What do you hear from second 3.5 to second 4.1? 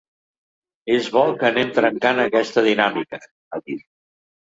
ha dit.